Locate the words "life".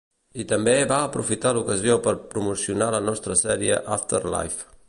4.37-4.71